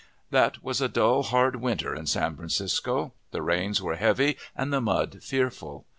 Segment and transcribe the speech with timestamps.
[0.31, 4.81] That was a dull hard winter in San Francisco; the rains were heavy, and the
[4.81, 5.85] mud fearful.